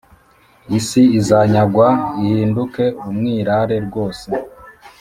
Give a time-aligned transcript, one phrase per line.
[0.77, 1.87] Isi izanyagwa
[2.21, 4.27] ihinduke umwirare rwose